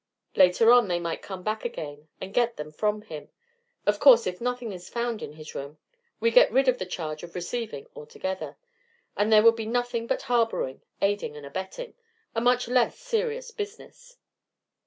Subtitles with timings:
[0.35, 3.29] Later on they might come back again and get them from him.
[3.85, 5.77] Of course, if nothing is found in his room,
[6.19, 8.57] we get rid of the charge of receiving altogether,
[9.15, 11.93] and there would be nothing but harboring, aiding, and abetting
[12.33, 14.17] a much less serious business.